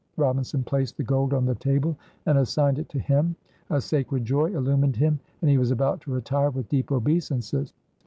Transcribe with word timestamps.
Robinson 0.17 0.63
placed 0.63 0.97
the 0.97 1.03
gold 1.03 1.31
on 1.31 1.45
the 1.45 1.53
table 1.53 1.95
and 2.25 2.39
assigned 2.39 2.79
it 2.79 2.89
to 2.89 2.97
him. 2.97 3.35
A 3.69 3.79
sacred 3.79 4.25
joy 4.25 4.45
illumined 4.47 4.95
him, 4.95 5.19
and 5.41 5.49
he 5.51 5.59
was 5.59 5.69
about 5.69 6.01
to 6.01 6.11
retire 6.11 6.49
with 6.49 6.69
deep 6.69 6.91
obeisances. 6.91 7.71